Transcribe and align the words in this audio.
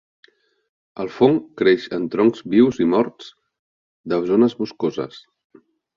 El 1.03 1.09
fong 1.17 1.35
creix 1.61 1.85
en 1.99 2.09
troncs 2.15 2.43
vius 2.55 2.81
i 2.85 2.87
morts 2.95 3.27
de 4.15 4.23
zones 4.31 4.57
boscoses. 4.63 5.21